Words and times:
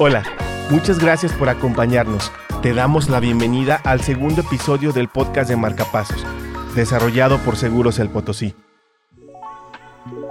Hola, 0.00 0.22
muchas 0.70 1.00
gracias 1.00 1.32
por 1.32 1.48
acompañarnos. 1.48 2.30
Te 2.62 2.72
damos 2.72 3.08
la 3.08 3.18
bienvenida 3.18 3.80
al 3.82 4.00
segundo 4.00 4.42
episodio 4.42 4.92
del 4.92 5.08
podcast 5.08 5.50
de 5.50 5.56
Marcapasos, 5.56 6.24
desarrollado 6.76 7.38
por 7.38 7.56
Seguros 7.56 7.98
El 7.98 8.08
Potosí. 8.08 8.54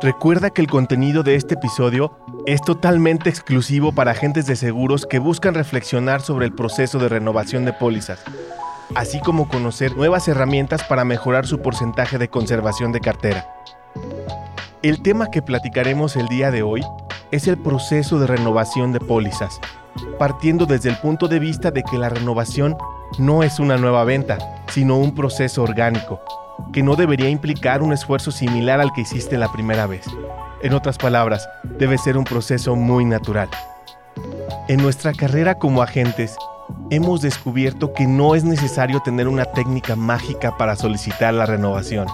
Recuerda 0.02 0.52
que 0.52 0.62
el 0.62 0.70
contenido 0.70 1.22
de 1.22 1.36
este 1.36 1.56
episodio 1.56 2.18
es 2.46 2.62
totalmente 2.62 3.30
exclusivo 3.30 3.92
para 3.92 4.12
agentes 4.12 4.46
de 4.46 4.56
seguros 4.56 5.06
que 5.06 5.20
buscan 5.20 5.54
reflexionar 5.54 6.22
sobre 6.22 6.46
el 6.46 6.54
proceso 6.54 6.98
de 6.98 7.10
renovación 7.10 7.66
de 7.66 7.74
pólizas, 7.74 8.24
así 8.96 9.20
como 9.20 9.50
conocer 9.50 9.98
nuevas 9.98 10.30
herramientas 10.30 10.86
para 10.86 11.04
mejorar 11.04 11.46
su 11.46 11.62
porcentaje 11.62 12.18
de 12.18 12.30
conservación 12.30 12.94
de 12.94 13.02
cartera. 13.02 13.57
El 14.84 15.02
tema 15.02 15.32
que 15.32 15.42
platicaremos 15.42 16.16
el 16.16 16.28
día 16.28 16.52
de 16.52 16.62
hoy 16.62 16.86
es 17.32 17.48
el 17.48 17.58
proceso 17.58 18.20
de 18.20 18.28
renovación 18.28 18.94
de 18.94 19.00
pólizas, 19.00 19.60
partiendo 20.20 20.68
desde 20.68 20.90
el 20.90 20.98
punto 20.98 21.28
de 21.28 21.40
vista 21.40 21.72
de 21.72 21.82
que 21.82 21.98
la 21.98 22.10
renovación 22.10 22.78
no 23.18 23.42
es 23.42 23.60
una 23.60 23.78
nueva 23.78 24.04
venta, 24.04 24.38
sino 24.70 24.98
un 24.98 25.16
proceso 25.16 25.64
orgánico, 25.64 26.22
que 26.74 26.84
no 26.84 26.96
debería 26.96 27.28
implicar 27.28 27.82
un 27.82 27.92
esfuerzo 27.92 28.30
similar 28.30 28.80
al 28.80 28.94
que 28.94 29.02
hiciste 29.02 29.40
la 29.40 29.52
primera 29.52 29.88
vez. 29.88 30.06
En 30.62 30.76
otras 30.76 31.00
palabras, 31.00 31.50
debe 31.64 31.98
ser 31.98 32.16
un 32.16 32.24
proceso 32.24 32.76
muy 32.76 33.04
natural. 33.04 33.50
En 34.68 34.78
nuestra 34.78 35.12
carrera 35.12 35.56
como 35.56 35.82
agentes, 35.82 36.38
hemos 36.92 37.24
descubierto 37.24 37.94
que 37.94 38.06
no 38.06 38.36
es 38.36 38.44
necesario 38.44 39.00
tener 39.00 39.28
una 39.28 39.46
técnica 39.46 39.96
mágica 39.96 40.56
para 40.56 40.76
solicitar 40.76 41.34
la 41.34 41.48
renovación 41.48 42.06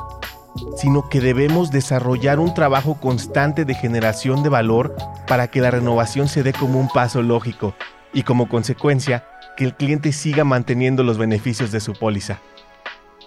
sino 0.77 1.09
que 1.09 1.21
debemos 1.21 1.71
desarrollar 1.71 2.39
un 2.39 2.53
trabajo 2.53 2.95
constante 2.95 3.65
de 3.65 3.75
generación 3.75 4.43
de 4.43 4.49
valor 4.49 4.95
para 5.27 5.47
que 5.47 5.61
la 5.61 5.71
renovación 5.71 6.27
se 6.27 6.43
dé 6.43 6.53
como 6.53 6.79
un 6.79 6.89
paso 6.89 7.21
lógico 7.21 7.75
y 8.13 8.23
como 8.23 8.49
consecuencia 8.49 9.25
que 9.57 9.65
el 9.65 9.75
cliente 9.75 10.11
siga 10.11 10.43
manteniendo 10.43 11.03
los 11.03 11.17
beneficios 11.17 11.71
de 11.71 11.79
su 11.79 11.93
póliza. 11.93 12.39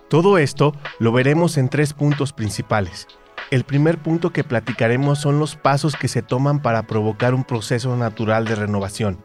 Todo 0.09 0.39
esto 0.39 0.75
lo 0.99 1.13
veremos 1.13 1.57
en 1.57 1.69
tres 1.69 1.93
puntos 1.93 2.33
principales. 2.33 3.09
El 3.51 3.65
primer 3.65 3.99
punto 3.99 4.31
que 4.33 4.45
platicaremos 4.45 5.21
son 5.21 5.39
los 5.39 5.57
pasos 5.57 5.97
que 5.97 6.09
se 6.09 6.23
toman 6.23 6.61
para 6.61 6.85
provocar 6.85 7.35
un 7.35 7.45
proceso 7.45 7.97
natural 7.97 8.45
de 8.45 8.57
renovación, 8.57 9.25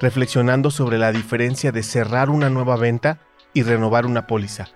reflexionando 0.00 0.70
sobre 0.70 0.98
la 0.98 1.12
diferencia 1.12 1.70
de 1.70 1.82
cerrar 1.82 2.30
una 2.30 2.50
nueva 2.50 2.76
venta 2.76 3.18
y 3.52 3.62
renovar 3.62 4.06
una 4.06 4.26
póliza 4.26 4.68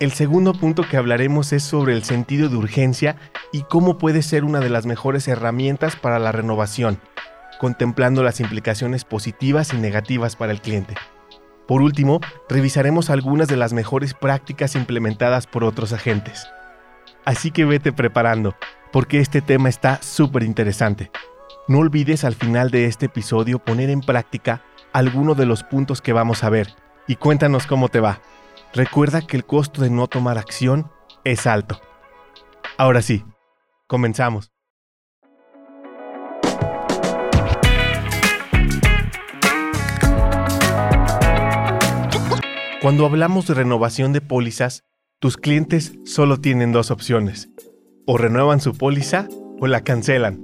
el 0.00 0.12
segundo 0.12 0.52
punto 0.52 0.82
que 0.88 0.96
hablaremos 0.96 1.52
es 1.52 1.62
sobre 1.62 1.94
el 1.94 2.02
sentido 2.02 2.48
de 2.48 2.56
urgencia 2.56 3.16
y 3.52 3.62
cómo 3.62 3.96
puede 3.96 4.22
ser 4.22 4.44
una 4.44 4.60
de 4.60 4.70
las 4.70 4.86
mejores 4.86 5.28
herramientas 5.28 5.94
para 5.96 6.18
la 6.18 6.32
renovación, 6.32 6.98
contemplando 7.60 8.22
las 8.22 8.40
implicaciones 8.40 9.04
positivas 9.04 9.72
y 9.72 9.76
negativas 9.76 10.34
para 10.34 10.52
el 10.52 10.60
cliente. 10.60 10.94
Por 11.68 11.80
último, 11.80 12.20
revisaremos 12.48 13.08
algunas 13.08 13.48
de 13.48 13.56
las 13.56 13.72
mejores 13.72 14.14
prácticas 14.14 14.74
implementadas 14.74 15.46
por 15.46 15.64
otros 15.64 15.92
agentes. 15.92 16.46
Así 17.24 17.50
que 17.50 17.64
vete 17.64 17.92
preparando, 17.92 18.54
porque 18.92 19.20
este 19.20 19.40
tema 19.40 19.68
está 19.68 20.02
súper 20.02 20.42
interesante. 20.42 21.10
No 21.68 21.78
olvides 21.78 22.24
al 22.24 22.34
final 22.34 22.70
de 22.70 22.86
este 22.86 23.06
episodio 23.06 23.58
poner 23.58 23.88
en 23.88 24.00
práctica 24.00 24.62
alguno 24.92 25.34
de 25.34 25.46
los 25.46 25.62
puntos 25.62 26.02
que 26.02 26.12
vamos 26.12 26.44
a 26.44 26.50
ver 26.50 26.74
y 27.06 27.16
cuéntanos 27.16 27.66
cómo 27.66 27.88
te 27.88 28.00
va. 28.00 28.20
Recuerda 28.74 29.22
que 29.22 29.36
el 29.36 29.44
costo 29.44 29.82
de 29.82 29.90
no 29.90 30.08
tomar 30.08 30.36
acción 30.36 30.90
es 31.22 31.46
alto. 31.46 31.80
Ahora 32.76 33.02
sí, 33.02 33.24
comenzamos. 33.86 34.50
Cuando 42.82 43.06
hablamos 43.06 43.46
de 43.46 43.54
renovación 43.54 44.12
de 44.12 44.20
pólizas, 44.20 44.82
tus 45.20 45.36
clientes 45.36 45.92
solo 46.04 46.40
tienen 46.40 46.72
dos 46.72 46.90
opciones. 46.90 47.50
O 48.08 48.18
renuevan 48.18 48.60
su 48.60 48.76
póliza 48.76 49.28
o 49.60 49.68
la 49.68 49.84
cancelan. 49.84 50.42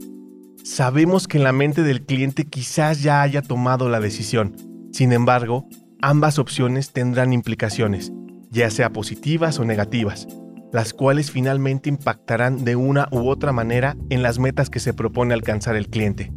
Sabemos 0.62 1.27
que 1.27 1.38
en 1.38 1.44
la 1.44 1.53
mente 1.53 1.83
del 1.83 2.06
cliente 2.06 2.44
quizás 2.44 3.03
ya 3.03 3.22
haya 3.22 3.43
tomado 3.43 3.88
la 3.88 3.99
decisión. 3.99 4.54
Sin 4.93 5.12
embargo, 5.12 5.69
ambas 6.00 6.38
opciones 6.38 6.93
tendrán 6.93 7.33
implicaciones 7.33 8.12
ya 8.50 8.71
sea 8.71 8.91
positivas 8.91 9.59
o 9.59 9.65
negativas, 9.65 10.27
las 10.72 10.93
cuales 10.93 11.31
finalmente 11.31 11.88
impactarán 11.88 12.65
de 12.65 12.77
una 12.77 13.09
u 13.11 13.28
otra 13.28 13.53
manera 13.53 13.97
en 14.11 14.22
las 14.22 14.38
metas 14.38 14.71
que 14.71 14.81
se 14.81 14.93
propone 14.94 15.34
alcanzar 15.34 15.77
el 15.77 15.88
cliente. 15.88 16.33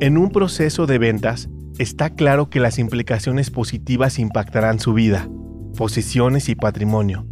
En 0.00 0.18
un 0.18 0.30
proceso 0.30 0.86
de 0.86 0.98
ventas, 0.98 1.48
está 1.78 2.10
claro 2.10 2.50
que 2.50 2.60
las 2.60 2.78
implicaciones 2.78 3.50
positivas 3.50 4.18
impactarán 4.18 4.80
su 4.80 4.94
vida, 4.94 5.28
posiciones 5.76 6.48
y 6.48 6.54
patrimonio. 6.54 7.26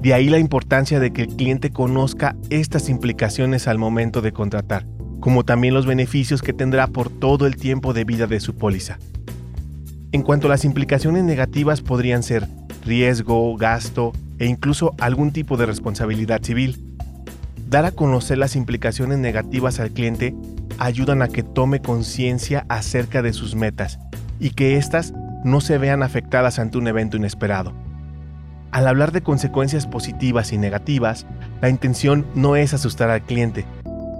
De 0.00 0.14
ahí 0.14 0.28
la 0.28 0.38
importancia 0.38 0.98
de 0.98 1.12
que 1.12 1.22
el 1.22 1.36
cliente 1.36 1.70
conozca 1.70 2.36
estas 2.48 2.88
implicaciones 2.88 3.68
al 3.68 3.78
momento 3.78 4.22
de 4.22 4.32
contratar, 4.32 4.86
como 5.20 5.44
también 5.44 5.74
los 5.74 5.86
beneficios 5.86 6.40
que 6.40 6.52
tendrá 6.52 6.86
por 6.86 7.10
todo 7.10 7.46
el 7.46 7.56
tiempo 7.56 7.92
de 7.92 8.04
vida 8.04 8.26
de 8.26 8.40
su 8.40 8.56
póliza. 8.56 8.98
En 10.12 10.22
cuanto 10.22 10.46
a 10.46 10.50
las 10.50 10.64
implicaciones 10.64 11.24
negativas 11.24 11.82
podrían 11.82 12.22
ser 12.22 12.48
riesgo, 12.84 13.56
gasto 13.56 14.12
e 14.38 14.46
incluso 14.46 14.94
algún 14.98 15.32
tipo 15.32 15.56
de 15.56 15.66
responsabilidad 15.66 16.42
civil. 16.42 16.82
Dar 17.68 17.84
a 17.84 17.92
conocer 17.92 18.38
las 18.38 18.56
implicaciones 18.56 19.18
negativas 19.18 19.78
al 19.80 19.90
cliente 19.90 20.34
ayudan 20.78 21.22
a 21.22 21.28
que 21.28 21.42
tome 21.42 21.80
conciencia 21.80 22.64
acerca 22.68 23.22
de 23.22 23.32
sus 23.32 23.54
metas 23.54 23.98
y 24.40 24.50
que 24.50 24.76
éstas 24.76 25.12
no 25.44 25.60
se 25.60 25.78
vean 25.78 26.02
afectadas 26.02 26.58
ante 26.58 26.78
un 26.78 26.88
evento 26.88 27.16
inesperado. 27.16 27.72
Al 28.72 28.86
hablar 28.86 29.12
de 29.12 29.22
consecuencias 29.22 29.86
positivas 29.86 30.52
y 30.52 30.58
negativas, 30.58 31.26
la 31.60 31.68
intención 31.68 32.26
no 32.34 32.56
es 32.56 32.72
asustar 32.72 33.10
al 33.10 33.22
cliente, 33.22 33.64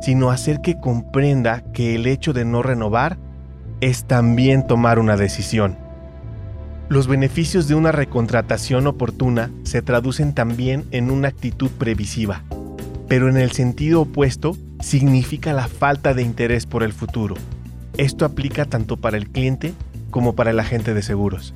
sino 0.02 0.30
hacer 0.30 0.60
que 0.60 0.78
comprenda 0.80 1.62
que 1.72 1.94
el 1.94 2.06
hecho 2.06 2.32
de 2.32 2.44
no 2.44 2.62
renovar 2.62 3.16
es 3.80 4.04
también 4.04 4.66
tomar 4.66 4.98
una 4.98 5.16
decisión. 5.16 5.76
Los 6.90 7.06
beneficios 7.06 7.68
de 7.68 7.76
una 7.76 7.92
recontratación 7.92 8.88
oportuna 8.88 9.52
se 9.62 9.80
traducen 9.80 10.34
también 10.34 10.84
en 10.90 11.12
una 11.12 11.28
actitud 11.28 11.70
previsiva, 11.70 12.42
pero 13.06 13.28
en 13.28 13.36
el 13.36 13.52
sentido 13.52 14.00
opuesto 14.00 14.56
significa 14.80 15.52
la 15.52 15.68
falta 15.68 16.14
de 16.14 16.24
interés 16.24 16.66
por 16.66 16.82
el 16.82 16.92
futuro. 16.92 17.36
Esto 17.96 18.24
aplica 18.24 18.64
tanto 18.64 18.96
para 18.96 19.18
el 19.18 19.28
cliente 19.28 19.72
como 20.10 20.34
para 20.34 20.50
el 20.50 20.58
agente 20.58 20.92
de 20.92 21.02
seguros. 21.02 21.54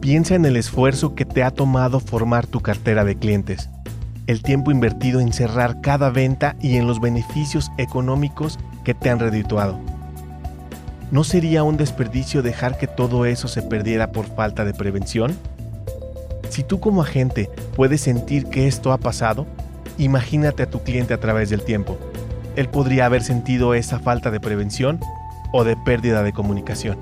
Piensa 0.00 0.34
en 0.34 0.44
el 0.44 0.56
esfuerzo 0.56 1.14
que 1.14 1.24
te 1.24 1.44
ha 1.44 1.52
tomado 1.52 2.00
formar 2.00 2.48
tu 2.48 2.58
cartera 2.58 3.04
de 3.04 3.14
clientes, 3.14 3.70
el 4.26 4.42
tiempo 4.42 4.72
invertido 4.72 5.20
en 5.20 5.32
cerrar 5.32 5.80
cada 5.82 6.10
venta 6.10 6.56
y 6.60 6.78
en 6.78 6.88
los 6.88 7.00
beneficios 7.00 7.70
económicos 7.78 8.58
que 8.82 8.92
te 8.92 9.08
han 9.08 9.20
redituado. 9.20 9.78
¿No 11.12 11.22
sería 11.22 11.62
un 11.62 11.76
desperdicio 11.76 12.42
dejar 12.42 12.78
que 12.78 12.88
todo 12.88 13.26
eso 13.26 13.46
se 13.46 13.62
perdiera 13.62 14.10
por 14.10 14.26
falta 14.26 14.64
de 14.64 14.74
prevención? 14.74 15.36
Si 16.50 16.64
tú 16.64 16.80
como 16.80 17.00
agente 17.00 17.48
puedes 17.76 18.00
sentir 18.00 18.46
que 18.46 18.66
esto 18.66 18.92
ha 18.92 18.98
pasado, 18.98 19.46
imagínate 19.98 20.64
a 20.64 20.70
tu 20.70 20.82
cliente 20.82 21.14
a 21.14 21.20
través 21.20 21.48
del 21.48 21.62
tiempo. 21.62 21.96
Él 22.56 22.68
podría 22.68 23.06
haber 23.06 23.22
sentido 23.22 23.74
esa 23.74 24.00
falta 24.00 24.32
de 24.32 24.40
prevención 24.40 24.98
o 25.52 25.62
de 25.62 25.76
pérdida 25.76 26.24
de 26.24 26.32
comunicación. 26.32 26.98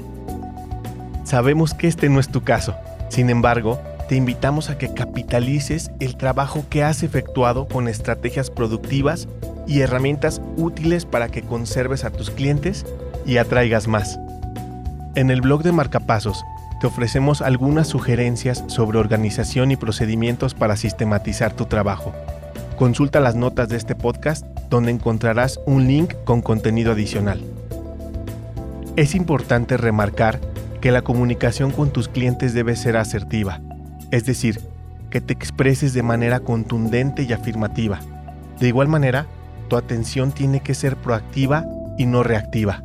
Sabemos 1.24 1.72
que 1.72 1.88
este 1.88 2.10
no 2.10 2.20
es 2.20 2.28
tu 2.28 2.42
caso. 2.42 2.74
Sin 3.08 3.30
embargo, 3.30 3.80
te 4.10 4.16
invitamos 4.16 4.68
a 4.68 4.76
que 4.76 4.92
capitalices 4.92 5.90
el 5.98 6.16
trabajo 6.16 6.66
que 6.68 6.84
has 6.84 7.02
efectuado 7.02 7.66
con 7.68 7.88
estrategias 7.88 8.50
productivas 8.50 9.28
y 9.66 9.80
herramientas 9.80 10.42
útiles 10.58 11.06
para 11.06 11.28
que 11.28 11.40
conserves 11.40 12.04
a 12.04 12.10
tus 12.10 12.30
clientes 12.30 12.84
y 13.26 13.38
atraigas 13.38 13.88
más. 13.88 14.18
En 15.14 15.30
el 15.30 15.40
blog 15.40 15.62
de 15.62 15.72
Marcapasos 15.72 16.44
te 16.80 16.86
ofrecemos 16.86 17.40
algunas 17.40 17.88
sugerencias 17.88 18.64
sobre 18.66 18.98
organización 18.98 19.70
y 19.70 19.76
procedimientos 19.76 20.54
para 20.54 20.76
sistematizar 20.76 21.52
tu 21.52 21.66
trabajo. 21.66 22.12
Consulta 22.76 23.20
las 23.20 23.36
notas 23.36 23.68
de 23.68 23.76
este 23.76 23.94
podcast 23.94 24.44
donde 24.68 24.90
encontrarás 24.90 25.60
un 25.66 25.86
link 25.86 26.14
con 26.24 26.42
contenido 26.42 26.92
adicional. 26.92 27.40
Es 28.96 29.14
importante 29.14 29.76
remarcar 29.76 30.40
que 30.80 30.90
la 30.90 31.02
comunicación 31.02 31.70
con 31.70 31.90
tus 31.90 32.08
clientes 32.08 32.52
debe 32.52 32.76
ser 32.76 32.96
asertiva, 32.96 33.60
es 34.10 34.26
decir, 34.26 34.60
que 35.10 35.20
te 35.20 35.32
expreses 35.32 35.94
de 35.94 36.02
manera 36.02 36.40
contundente 36.40 37.22
y 37.22 37.32
afirmativa. 37.32 38.00
De 38.58 38.68
igual 38.68 38.88
manera, 38.88 39.26
tu 39.68 39.76
atención 39.76 40.32
tiene 40.32 40.60
que 40.60 40.74
ser 40.74 40.96
proactiva 40.96 41.64
y 41.96 42.06
no 42.06 42.22
reactiva. 42.22 42.82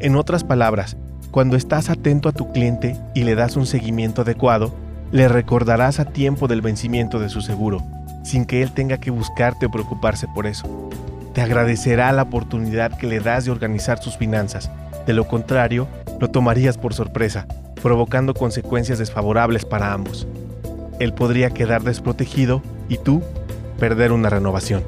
En 0.00 0.16
otras 0.16 0.44
palabras, 0.44 0.96
cuando 1.30 1.56
estás 1.56 1.90
atento 1.90 2.30
a 2.30 2.32
tu 2.32 2.52
cliente 2.52 2.96
y 3.14 3.24
le 3.24 3.34
das 3.34 3.56
un 3.56 3.66
seguimiento 3.66 4.22
adecuado, 4.22 4.74
le 5.12 5.28
recordarás 5.28 6.00
a 6.00 6.06
tiempo 6.06 6.48
del 6.48 6.62
vencimiento 6.62 7.18
de 7.18 7.28
su 7.28 7.42
seguro, 7.42 7.82
sin 8.24 8.46
que 8.46 8.62
él 8.62 8.72
tenga 8.72 8.96
que 8.96 9.10
buscarte 9.10 9.66
o 9.66 9.70
preocuparse 9.70 10.26
por 10.34 10.46
eso. 10.46 10.88
Te 11.34 11.42
agradecerá 11.42 12.10
la 12.12 12.22
oportunidad 12.22 12.96
que 12.96 13.08
le 13.08 13.20
das 13.20 13.44
de 13.44 13.50
organizar 13.50 14.02
sus 14.02 14.16
finanzas. 14.16 14.70
De 15.06 15.12
lo 15.12 15.28
contrario, 15.28 15.86
lo 16.18 16.30
tomarías 16.30 16.78
por 16.78 16.94
sorpresa, 16.94 17.46
provocando 17.82 18.32
consecuencias 18.32 18.98
desfavorables 18.98 19.66
para 19.66 19.92
ambos. 19.92 20.26
Él 20.98 21.12
podría 21.12 21.50
quedar 21.50 21.82
desprotegido 21.82 22.62
y 22.88 22.96
tú 22.96 23.22
perder 23.78 24.12
una 24.12 24.30
renovación. 24.30 24.82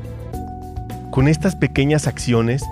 Con 1.11 1.29
estas 1.29 1.55
pequeñas 1.55 2.07
acciones, 2.07 2.63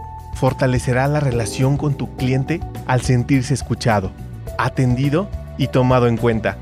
fortalecerá 0.40 1.06
la 1.06 1.20
relación 1.20 1.76
con 1.76 1.94
tu 1.94 2.16
cliente 2.16 2.60
al 2.86 3.02
sentirse 3.02 3.52
escuchado, 3.52 4.10
atendido 4.56 5.28
y 5.58 5.68
tomado 5.68 6.06
en 6.08 6.16
cuenta. 6.16 6.56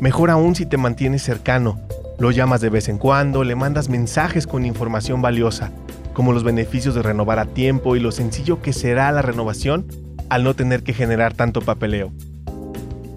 Mejor 0.00 0.30
aún 0.30 0.54
si 0.54 0.64
te 0.64 0.76
mantienes 0.76 1.22
cercano, 1.22 1.80
lo 2.20 2.30
llamas 2.30 2.60
de 2.60 2.70
vez 2.70 2.88
en 2.88 2.98
cuando, 2.98 3.42
le 3.42 3.56
mandas 3.56 3.88
mensajes 3.88 4.46
con 4.46 4.64
información 4.64 5.22
valiosa, 5.22 5.72
como 6.12 6.32
los 6.32 6.44
beneficios 6.44 6.94
de 6.94 7.02
renovar 7.02 7.40
a 7.40 7.46
tiempo 7.46 7.96
y 7.96 8.00
lo 8.00 8.12
sencillo 8.12 8.62
que 8.62 8.72
será 8.72 9.10
la 9.10 9.22
renovación 9.22 9.88
al 10.28 10.44
no 10.44 10.54
tener 10.54 10.84
que 10.84 10.94
generar 10.94 11.34
tanto 11.34 11.60
papeleo. 11.60 12.12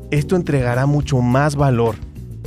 Esto 0.10 0.36
entregará 0.36 0.88
mucho 0.88 1.22
más 1.22 1.56
valor. 1.56 1.96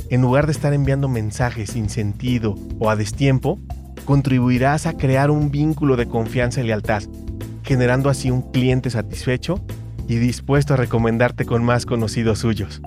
En 0.09 0.21
lugar 0.21 0.47
de 0.47 0.51
estar 0.51 0.73
enviando 0.73 1.07
mensajes 1.07 1.71
sin 1.71 1.89
sentido 1.89 2.55
o 2.77 2.89
a 2.89 2.97
destiempo, 2.97 3.57
contribuirás 4.03 4.85
a 4.85 4.97
crear 4.97 5.31
un 5.31 5.49
vínculo 5.49 5.95
de 5.95 6.07
confianza 6.07 6.59
y 6.59 6.65
lealtad, 6.65 7.03
generando 7.63 8.09
así 8.09 8.29
un 8.29 8.51
cliente 8.51 8.89
satisfecho 8.89 9.63
y 10.07 10.15
dispuesto 10.17 10.73
a 10.73 10.77
recomendarte 10.77 11.45
con 11.45 11.63
más 11.63 11.85
conocidos 11.85 12.39
suyos. 12.39 12.81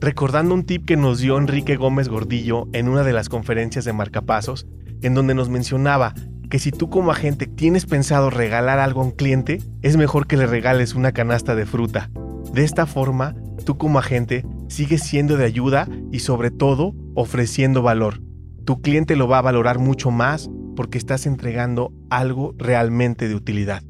Recordando 0.00 0.54
un 0.54 0.64
tip 0.64 0.86
que 0.86 0.96
nos 0.96 1.18
dio 1.18 1.36
Enrique 1.38 1.76
Gómez 1.76 2.08
Gordillo 2.08 2.68
en 2.72 2.88
una 2.88 3.02
de 3.02 3.12
las 3.12 3.28
conferencias 3.28 3.84
de 3.84 3.92
Marcapasos, 3.92 4.66
en 5.02 5.14
donde 5.14 5.34
nos 5.34 5.48
mencionaba 5.48 6.14
que 6.50 6.58
si 6.58 6.72
tú 6.72 6.90
como 6.90 7.12
agente 7.12 7.46
tienes 7.46 7.86
pensado 7.86 8.28
regalar 8.28 8.78
algo 8.78 9.00
a 9.00 9.04
un 9.04 9.12
cliente, 9.12 9.62
es 9.82 9.96
mejor 9.96 10.26
que 10.26 10.36
le 10.36 10.46
regales 10.46 10.94
una 10.94 11.12
canasta 11.12 11.54
de 11.54 11.64
fruta. 11.64 12.10
De 12.52 12.64
esta 12.64 12.86
forma, 12.86 13.34
tú 13.64 13.78
como 13.78 13.98
agente 13.98 14.44
sigues 14.68 15.02
siendo 15.02 15.36
de 15.36 15.44
ayuda 15.44 15.88
y 16.10 16.20
sobre 16.20 16.50
todo 16.50 16.94
ofreciendo 17.14 17.82
valor. 17.82 18.20
Tu 18.64 18.80
cliente 18.80 19.16
lo 19.16 19.28
va 19.28 19.38
a 19.38 19.42
valorar 19.42 19.78
mucho 19.78 20.10
más 20.10 20.50
porque 20.80 20.96
estás 20.96 21.26
entregando 21.26 21.92
algo 22.08 22.54
realmente 22.56 23.28
de 23.28 23.34
utilidad. 23.34 23.82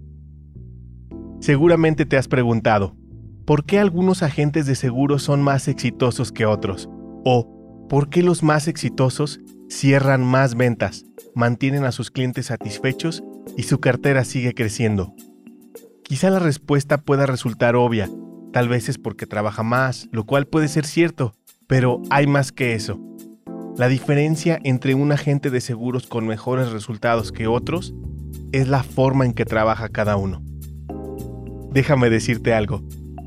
Seguramente 1.38 2.04
te 2.04 2.16
has 2.16 2.26
preguntado, 2.26 2.96
¿por 3.46 3.64
qué 3.64 3.78
algunos 3.78 4.24
agentes 4.24 4.66
de 4.66 4.74
seguro 4.74 5.20
son 5.20 5.40
más 5.40 5.68
exitosos 5.68 6.32
que 6.32 6.46
otros? 6.46 6.88
¿O 7.24 7.86
por 7.88 8.10
qué 8.10 8.24
los 8.24 8.42
más 8.42 8.66
exitosos 8.66 9.38
cierran 9.68 10.24
más 10.24 10.56
ventas, 10.56 11.04
mantienen 11.36 11.84
a 11.84 11.92
sus 11.92 12.10
clientes 12.10 12.46
satisfechos 12.46 13.22
y 13.56 13.62
su 13.62 13.78
cartera 13.78 14.24
sigue 14.24 14.52
creciendo? 14.52 15.14
Quizá 16.02 16.28
la 16.28 16.40
respuesta 16.40 16.98
pueda 16.98 17.24
resultar 17.24 17.76
obvia, 17.76 18.10
tal 18.52 18.68
vez 18.68 18.88
es 18.88 18.98
porque 18.98 19.26
trabaja 19.26 19.62
más, 19.62 20.08
lo 20.10 20.24
cual 20.26 20.48
puede 20.48 20.66
ser 20.66 20.84
cierto, 20.86 21.34
pero 21.68 22.02
hay 22.10 22.26
más 22.26 22.50
que 22.50 22.74
eso. 22.74 23.00
La 23.76 23.88
diferencia 23.88 24.58
entre 24.62 24.94
un 24.94 25.12
agente 25.12 25.50
de 25.50 25.60
seguros 25.60 26.06
con 26.06 26.26
mejores 26.26 26.70
resultados 26.70 27.32
que 27.32 27.46
otros 27.46 27.94
es 28.52 28.68
la 28.68 28.82
forma 28.82 29.24
en 29.24 29.32
que 29.32 29.44
trabaja 29.44 29.88
cada 29.88 30.16
uno. 30.16 30.42
Déjame 31.72 32.10
decirte 32.10 32.52
algo. 32.52 32.82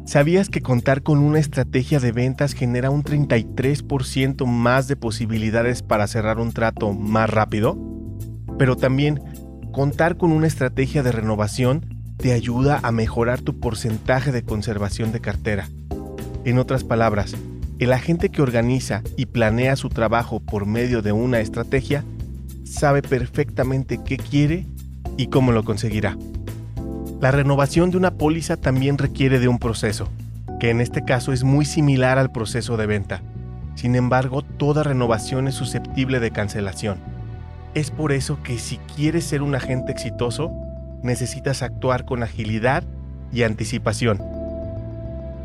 ¿Sabías 0.05 0.49
que 0.49 0.61
contar 0.61 1.01
con 1.01 1.19
una 1.19 1.39
estrategia 1.39 1.99
de 1.99 2.11
ventas 2.11 2.53
genera 2.53 2.89
un 2.89 3.03
33% 3.03 4.45
más 4.45 4.89
de 4.89 4.97
posibilidades 4.97 5.81
para 5.81 6.07
cerrar 6.07 6.39
un 6.39 6.51
trato 6.51 6.91
más 6.91 7.29
rápido? 7.29 7.77
Pero 8.59 8.75
también, 8.75 9.21
contar 9.71 10.17
con 10.17 10.33
una 10.33 10.47
estrategia 10.47 11.03
de 11.03 11.13
renovación 11.13 12.03
te 12.17 12.33
ayuda 12.33 12.79
a 12.83 12.91
mejorar 12.91 13.41
tu 13.41 13.59
porcentaje 13.59 14.31
de 14.31 14.43
conservación 14.43 15.13
de 15.13 15.21
cartera. 15.21 15.69
En 16.43 16.59
otras 16.59 16.83
palabras, 16.83 17.35
el 17.83 17.93
agente 17.93 18.29
que 18.29 18.41
organiza 18.41 19.01
y 19.17 19.25
planea 19.25 19.75
su 19.75 19.89
trabajo 19.89 20.39
por 20.39 20.65
medio 20.65 21.01
de 21.01 21.11
una 21.11 21.39
estrategia 21.39 22.03
sabe 22.63 23.01
perfectamente 23.01 23.99
qué 24.03 24.17
quiere 24.17 24.65
y 25.17 25.27
cómo 25.27 25.51
lo 25.51 25.63
conseguirá. 25.63 26.17
La 27.19 27.31
renovación 27.31 27.91
de 27.91 27.97
una 27.97 28.11
póliza 28.11 28.57
también 28.57 28.97
requiere 28.97 29.39
de 29.39 29.47
un 29.47 29.59
proceso, 29.59 30.09
que 30.59 30.69
en 30.69 30.81
este 30.81 31.03
caso 31.03 31.33
es 31.33 31.43
muy 31.43 31.65
similar 31.65 32.17
al 32.17 32.31
proceso 32.31 32.77
de 32.77 32.85
venta. 32.85 33.21
Sin 33.75 33.95
embargo, 33.95 34.41
toda 34.41 34.83
renovación 34.83 35.47
es 35.47 35.55
susceptible 35.55 36.19
de 36.19 36.31
cancelación. 36.31 36.97
Es 37.73 37.91
por 37.91 38.11
eso 38.11 38.41
que 38.43 38.59
si 38.59 38.77
quieres 38.95 39.23
ser 39.25 39.41
un 39.41 39.55
agente 39.55 39.91
exitoso, 39.91 40.51
necesitas 41.01 41.63
actuar 41.63 42.05
con 42.05 42.23
agilidad 42.23 42.83
y 43.31 43.43
anticipación 43.43 44.32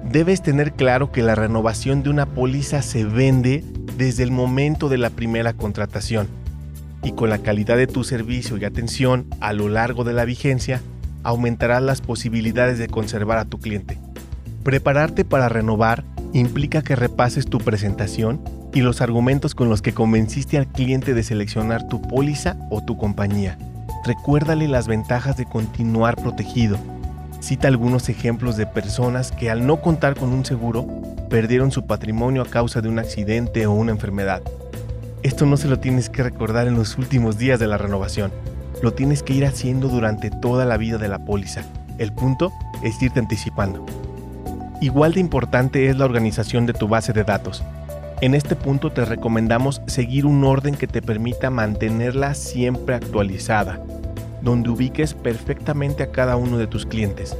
Debes 0.04 0.42
tener 0.42 0.72
claro 0.72 1.12
que 1.12 1.22
la 1.22 1.34
renovación 1.34 2.02
de 2.02 2.10
una 2.10 2.26
póliza 2.26 2.82
se 2.82 3.04
vende 3.04 3.64
desde 3.96 4.22
el 4.22 4.30
momento 4.30 4.88
de 4.88 4.96
la 4.96 5.10
primera 5.10 5.52
contratación 5.52 6.28
y 7.02 7.12
con 7.12 7.28
la 7.30 7.38
calidad 7.38 7.76
de 7.76 7.86
tu 7.86 8.04
servicio 8.04 8.56
y 8.56 8.64
atención 8.64 9.26
a 9.40 9.52
lo 9.52 9.68
largo 9.68 10.04
de 10.04 10.12
la 10.12 10.24
vigencia 10.24 10.80
aumentarás 11.24 11.82
las 11.82 12.00
posibilidades 12.00 12.78
de 12.78 12.88
conservar 12.88 13.38
a 13.38 13.44
tu 13.44 13.58
cliente. 13.58 13.98
Prepararte 14.62 15.24
para 15.24 15.48
renovar 15.48 16.04
implica 16.32 16.82
que 16.82 16.96
repases 16.96 17.46
tu 17.46 17.58
presentación 17.58 18.40
y 18.72 18.80
los 18.80 19.00
argumentos 19.00 19.54
con 19.54 19.68
los 19.68 19.82
que 19.82 19.94
convenciste 19.94 20.58
al 20.58 20.68
cliente 20.68 21.14
de 21.14 21.22
seleccionar 21.22 21.86
tu 21.88 22.00
póliza 22.00 22.56
o 22.70 22.82
tu 22.82 22.96
compañía. 22.96 23.58
Recuérdale 24.04 24.68
las 24.68 24.86
ventajas 24.86 25.36
de 25.36 25.44
continuar 25.44 26.16
protegido 26.16 26.78
cita 27.40 27.68
algunos 27.68 28.08
ejemplos 28.08 28.56
de 28.56 28.66
personas 28.66 29.32
que 29.32 29.50
al 29.50 29.66
no 29.66 29.80
contar 29.80 30.14
con 30.14 30.32
un 30.32 30.44
seguro 30.44 30.86
perdieron 31.30 31.70
su 31.70 31.86
patrimonio 31.86 32.42
a 32.42 32.46
causa 32.46 32.80
de 32.80 32.88
un 32.88 32.98
accidente 32.98 33.66
o 33.66 33.72
una 33.72 33.92
enfermedad. 33.92 34.42
Esto 35.22 35.46
no 35.46 35.56
se 35.56 35.68
lo 35.68 35.78
tienes 35.78 36.10
que 36.10 36.22
recordar 36.22 36.66
en 36.66 36.74
los 36.74 36.98
últimos 36.98 37.38
días 37.38 37.58
de 37.58 37.66
la 37.66 37.78
renovación, 37.78 38.32
lo 38.82 38.92
tienes 38.92 39.22
que 39.22 39.34
ir 39.34 39.44
haciendo 39.44 39.88
durante 39.88 40.30
toda 40.30 40.64
la 40.64 40.76
vida 40.76 40.98
de 40.98 41.08
la 41.08 41.18
póliza. 41.18 41.62
El 41.98 42.12
punto 42.12 42.52
es 42.82 43.00
irte 43.02 43.18
anticipando. 43.18 43.84
Igual 44.80 45.14
de 45.14 45.20
importante 45.20 45.88
es 45.88 45.98
la 45.98 46.04
organización 46.04 46.66
de 46.66 46.72
tu 46.72 46.86
base 46.86 47.12
de 47.12 47.24
datos. 47.24 47.64
En 48.20 48.34
este 48.34 48.54
punto 48.56 48.90
te 48.90 49.04
recomendamos 49.04 49.82
seguir 49.86 50.26
un 50.26 50.44
orden 50.44 50.74
que 50.74 50.86
te 50.86 51.02
permita 51.02 51.50
mantenerla 51.50 52.34
siempre 52.34 52.94
actualizada 52.94 53.80
donde 54.42 54.70
ubiques 54.70 55.14
perfectamente 55.14 56.02
a 56.02 56.10
cada 56.10 56.36
uno 56.36 56.58
de 56.58 56.66
tus 56.66 56.86
clientes, 56.86 57.36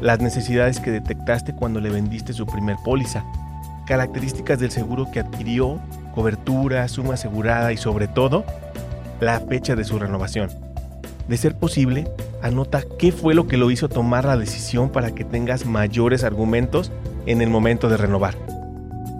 las 0.00 0.20
necesidades 0.20 0.80
que 0.80 0.90
detectaste 0.90 1.54
cuando 1.54 1.80
le 1.80 1.90
vendiste 1.90 2.32
su 2.32 2.46
primer 2.46 2.76
póliza, 2.84 3.24
características 3.86 4.58
del 4.58 4.70
seguro 4.70 5.10
que 5.10 5.20
adquirió, 5.20 5.80
cobertura, 6.14 6.86
suma 6.88 7.14
asegurada 7.14 7.72
y 7.72 7.76
sobre 7.76 8.08
todo, 8.08 8.44
la 9.20 9.40
fecha 9.40 9.76
de 9.76 9.84
su 9.84 9.98
renovación. 9.98 10.50
De 11.28 11.36
ser 11.36 11.54
posible, 11.54 12.08
anota 12.42 12.82
qué 12.98 13.12
fue 13.12 13.34
lo 13.34 13.46
que 13.46 13.56
lo 13.56 13.70
hizo 13.70 13.88
tomar 13.88 14.24
la 14.24 14.36
decisión 14.36 14.90
para 14.90 15.14
que 15.14 15.24
tengas 15.24 15.66
mayores 15.66 16.24
argumentos 16.24 16.90
en 17.26 17.42
el 17.42 17.50
momento 17.50 17.88
de 17.88 17.96
renovar. 17.96 18.36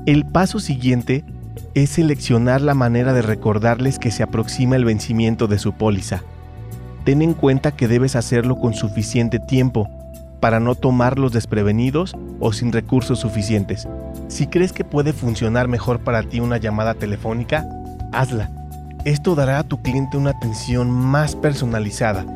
El 0.07 0.25
paso 0.25 0.59
siguiente 0.59 1.25
es 1.75 1.91
seleccionar 1.91 2.63
la 2.63 2.75
manera 2.75 3.13
de 3.13 3.23
recordarles 3.23 3.99
que 3.99 4.11
se 4.11 4.23
aproxima 4.23 4.77
el 4.77 4.85
vencimiento 4.85 5.47
de 5.47 5.59
su 5.59 5.73
póliza 5.73 6.23
ten 7.05 7.23
en 7.23 7.35
cuenta 7.35 7.73
que 7.73 7.89
debes 7.89 8.17
hacerlo 8.17 8.57
con 8.59 8.75
suficiente 8.75 9.39
tiempo 9.39 9.89
para 10.41 10.59
no 10.59 10.75
tomarlos 10.75 11.33
desprevenidos 11.33 12.17
o 12.41 12.53
sin 12.53 12.73
recursos 12.73 13.21
suficientes. 13.21 13.87
Si 14.29 14.47
crees 14.47 14.73
que 14.73 14.85
puede 14.85 15.13
funcionar 15.13 15.69
mejor 15.69 16.01
para 16.01 16.23
ti 16.23 16.41
una 16.41 16.57
llamada 16.57 16.95
telefónica, 16.95 17.67
hazla. 18.13 18.51
Esto 19.05 19.35
dará 19.35 19.59
a 19.59 19.65
tu 19.65 19.81
cliente 19.83 20.17
una 20.17 20.31
atención 20.31 20.91
más 20.91 21.37
personalizada, 21.37 22.27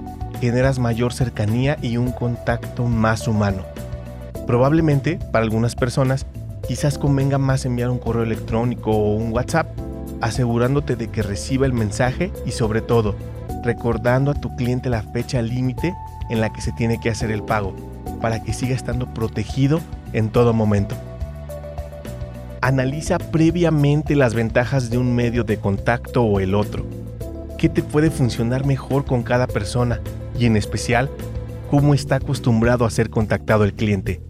generas 0.41 0.79
mayor 0.79 1.13
cercanía 1.13 1.77
y 1.83 1.97
un 1.97 2.13
contacto 2.13 2.87
más 2.87 3.29
humano. 3.29 3.63
Probablemente, 4.47 5.19
para 5.33 5.45
algunas 5.45 5.75
personas, 5.75 6.27
quizás 6.67 6.99
convenga 6.99 7.39
más 7.39 7.65
enviar 7.65 7.91
un 7.91 7.99
correo 7.99 8.23
electrónico 8.23 8.91
o 8.91 9.15
un 9.15 9.33
WhatsApp, 9.33 9.67
asegurándote 10.21 10.97
de 10.97 11.09
que 11.09 11.23
reciba 11.23 11.67
el 11.67 11.73
mensaje 11.73 12.33
y 12.47 12.53
sobre 12.53 12.81
todo, 12.81 13.15
recordando 13.65 14.31
a 14.31 14.35
tu 14.35 14.55
cliente 14.57 14.91
la 14.91 15.03
fecha 15.03 15.43
límite 15.43 15.95
en 16.31 16.41
la 16.41 16.53
que 16.53 16.61
se 16.61 16.73
tiene 16.73 17.01
que 17.01 17.11
hacer 17.11 17.31
el 17.31 17.43
pago, 17.43 17.75
para 18.21 18.43
que 18.43 18.53
siga 18.53 18.75
estando 18.75 19.13
protegido 19.13 19.81
en 20.13 20.29
todo 20.29 20.53
momento. 20.53 20.95
Analiza 22.61 23.19
previamente 23.19 24.17
las 24.17 24.35
ventajas 24.35 24.89
de 24.89 24.99
un 24.99 25.15
medio 25.15 25.45
de 25.45 25.59
contacto 25.59 26.23
o 26.23 26.41
el 26.41 26.55
otro. 26.55 26.87
¿Qué 27.59 27.69
te 27.69 27.83
puede 27.83 28.11
funcionar 28.11 28.65
mejor 28.65 29.05
con 29.05 29.23
cada 29.23 29.47
persona? 29.47 30.01
Y 30.39 30.47
en 30.47 30.57
especial, 30.57 31.11
¿cómo 31.71 31.95
está 31.95 32.17
acostumbrado 32.17 32.85
a 32.85 32.91
ser 32.91 33.11
contactado 33.11 33.65
el 33.65 33.75
cliente? 33.75 34.23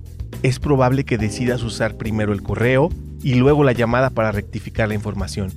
Es 0.42 0.58
probable 0.58 1.04
que 1.04 1.16
decidas 1.16 1.62
usar 1.62 1.96
primero 1.96 2.32
el 2.32 2.42
correo 2.42 2.90
y 3.22 3.34
luego 3.34 3.64
la 3.64 3.72
llamada 3.72 4.10
para 4.10 4.32
rectificar 4.32 4.88
la 4.88 4.94
información. 4.94 5.52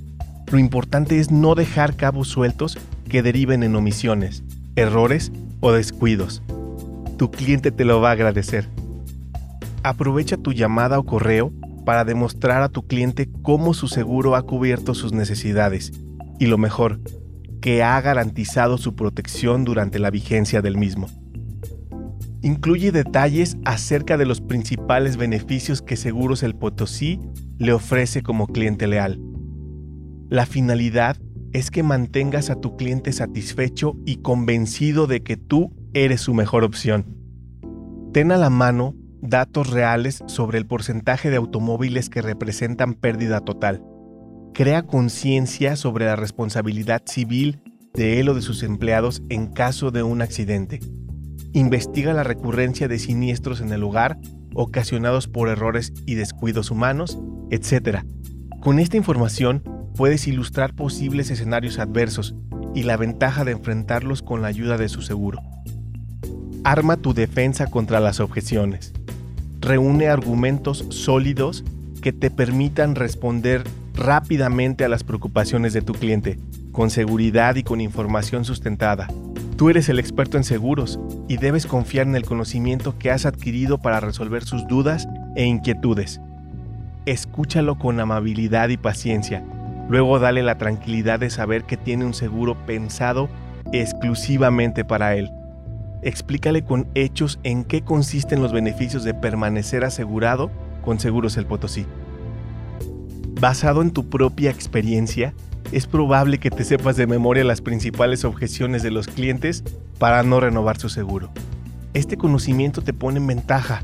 Lo 0.50 0.58
importante 0.58 1.18
es 1.18 1.30
no 1.30 1.54
dejar 1.54 1.94
cabos 1.96 2.28
sueltos 2.28 2.78
que 3.08 3.22
deriven 3.22 3.62
en 3.62 3.74
omisiones, 3.74 4.44
errores 4.76 5.32
o 5.60 5.72
descuidos. 5.72 6.42
Tu 7.16 7.30
cliente 7.30 7.70
te 7.70 7.84
lo 7.84 8.00
va 8.00 8.10
a 8.10 8.12
agradecer. 8.12 8.68
Aprovecha 9.82 10.36
tu 10.36 10.52
llamada 10.52 10.98
o 10.98 11.04
correo 11.04 11.52
para 11.84 12.04
demostrar 12.04 12.62
a 12.62 12.68
tu 12.68 12.86
cliente 12.86 13.28
cómo 13.42 13.74
su 13.74 13.88
seguro 13.88 14.36
ha 14.36 14.42
cubierto 14.42 14.94
sus 14.94 15.12
necesidades 15.12 15.92
y 16.38 16.46
lo 16.46 16.58
mejor, 16.58 17.00
que 17.60 17.82
ha 17.82 18.00
garantizado 18.00 18.78
su 18.78 18.94
protección 18.94 19.64
durante 19.64 19.98
la 19.98 20.10
vigencia 20.10 20.62
del 20.62 20.76
mismo. 20.76 21.08
Incluye 22.42 22.92
detalles 22.92 23.56
acerca 23.64 24.16
de 24.16 24.26
los 24.26 24.40
principales 24.40 25.16
beneficios 25.16 25.82
que 25.82 25.96
Seguros 25.96 26.42
El 26.42 26.54
Potosí 26.54 27.18
le 27.58 27.72
ofrece 27.72 28.22
como 28.22 28.46
cliente 28.46 28.86
leal. 28.86 29.20
La 30.28 30.46
finalidad 30.46 31.16
es 31.52 31.70
que 31.70 31.82
mantengas 31.82 32.50
a 32.50 32.56
tu 32.56 32.76
cliente 32.76 33.12
satisfecho 33.12 33.96
y 34.04 34.16
convencido 34.16 35.06
de 35.06 35.22
que 35.22 35.36
tú 35.36 35.72
eres 35.94 36.20
su 36.20 36.34
mejor 36.34 36.64
opción. 36.64 37.06
Ten 38.12 38.32
a 38.32 38.36
la 38.36 38.50
mano 38.50 38.94
datos 39.20 39.70
reales 39.70 40.22
sobre 40.26 40.58
el 40.58 40.66
porcentaje 40.66 41.30
de 41.30 41.36
automóviles 41.36 42.08
que 42.08 42.22
representan 42.22 42.94
pérdida 42.94 43.40
total. 43.40 43.82
Crea 44.54 44.82
conciencia 44.82 45.76
sobre 45.76 46.06
la 46.06 46.16
responsabilidad 46.16 47.02
civil 47.06 47.60
de 47.94 48.20
él 48.20 48.28
o 48.28 48.34
de 48.34 48.42
sus 48.42 48.62
empleados 48.62 49.22
en 49.28 49.46
caso 49.48 49.90
de 49.90 50.02
un 50.02 50.22
accidente. 50.22 50.80
Investiga 51.52 52.12
la 52.12 52.24
recurrencia 52.24 52.88
de 52.88 52.98
siniestros 52.98 53.60
en 53.60 53.72
el 53.72 53.80
lugar 53.80 54.18
ocasionados 54.54 55.28
por 55.28 55.48
errores 55.48 55.92
y 56.06 56.14
descuidos 56.14 56.70
humanos, 56.70 57.18
etc. 57.50 58.00
Con 58.60 58.78
esta 58.78 58.96
información 58.96 59.62
puedes 59.98 60.28
ilustrar 60.28 60.74
posibles 60.74 61.28
escenarios 61.28 61.80
adversos 61.80 62.32
y 62.72 62.84
la 62.84 62.96
ventaja 62.96 63.44
de 63.44 63.50
enfrentarlos 63.50 64.22
con 64.22 64.42
la 64.42 64.46
ayuda 64.46 64.78
de 64.78 64.88
su 64.88 65.02
seguro. 65.02 65.42
Arma 66.62 66.96
tu 66.96 67.14
defensa 67.14 67.66
contra 67.66 67.98
las 67.98 68.20
objeciones. 68.20 68.92
Reúne 69.60 70.06
argumentos 70.06 70.86
sólidos 70.90 71.64
que 72.00 72.12
te 72.12 72.30
permitan 72.30 72.94
responder 72.94 73.64
rápidamente 73.92 74.84
a 74.84 74.88
las 74.88 75.02
preocupaciones 75.02 75.72
de 75.72 75.82
tu 75.82 75.94
cliente, 75.94 76.38
con 76.70 76.90
seguridad 76.90 77.56
y 77.56 77.64
con 77.64 77.80
información 77.80 78.44
sustentada. 78.44 79.08
Tú 79.56 79.68
eres 79.68 79.88
el 79.88 79.98
experto 79.98 80.36
en 80.36 80.44
seguros 80.44 81.00
y 81.26 81.38
debes 81.38 81.66
confiar 81.66 82.06
en 82.06 82.14
el 82.14 82.24
conocimiento 82.24 82.96
que 83.00 83.10
has 83.10 83.26
adquirido 83.26 83.78
para 83.78 83.98
resolver 83.98 84.44
sus 84.44 84.64
dudas 84.68 85.08
e 85.34 85.44
inquietudes. 85.44 86.20
Escúchalo 87.04 87.80
con 87.80 87.98
amabilidad 87.98 88.68
y 88.68 88.76
paciencia 88.76 89.42
Luego 89.88 90.18
dale 90.18 90.42
la 90.42 90.58
tranquilidad 90.58 91.18
de 91.18 91.30
saber 91.30 91.64
que 91.64 91.76
tiene 91.76 92.04
un 92.04 92.14
seguro 92.14 92.56
pensado 92.66 93.28
exclusivamente 93.72 94.84
para 94.84 95.14
él. 95.16 95.30
Explícale 96.02 96.62
con 96.62 96.86
hechos 96.94 97.40
en 97.42 97.64
qué 97.64 97.82
consisten 97.82 98.42
los 98.42 98.52
beneficios 98.52 99.02
de 99.02 99.14
permanecer 99.14 99.84
asegurado 99.84 100.50
con 100.82 101.00
Seguros 101.00 101.36
El 101.36 101.46
Potosí. 101.46 101.86
Basado 103.40 103.82
en 103.82 103.90
tu 103.90 104.08
propia 104.08 104.50
experiencia, 104.50 105.32
es 105.72 105.86
probable 105.86 106.38
que 106.38 106.50
te 106.50 106.64
sepas 106.64 106.96
de 106.96 107.06
memoria 107.06 107.44
las 107.44 107.60
principales 107.60 108.24
objeciones 108.24 108.82
de 108.82 108.90
los 108.90 109.06
clientes 109.06 109.64
para 109.98 110.22
no 110.22 110.40
renovar 110.40 110.78
su 110.78 110.88
seguro. 110.88 111.30
Este 111.94 112.16
conocimiento 112.16 112.82
te 112.82 112.92
pone 112.92 113.18
en 113.18 113.26
ventaja, 113.26 113.82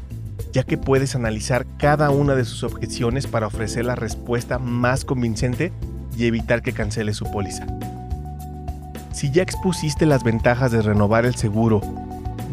ya 0.52 0.62
que 0.62 0.78
puedes 0.78 1.14
analizar 1.14 1.66
cada 1.78 2.10
una 2.10 2.34
de 2.34 2.44
sus 2.44 2.62
objeciones 2.62 3.26
para 3.26 3.46
ofrecer 3.46 3.84
la 3.84 3.96
respuesta 3.96 4.58
más 4.58 5.04
convincente 5.04 5.72
y 6.16 6.26
evitar 6.26 6.62
que 6.62 6.72
cancele 6.72 7.14
su 7.14 7.24
póliza. 7.30 7.66
Si 9.12 9.30
ya 9.30 9.42
expusiste 9.42 10.06
las 10.06 10.24
ventajas 10.24 10.72
de 10.72 10.82
renovar 10.82 11.24
el 11.24 11.34
seguro, 11.34 11.80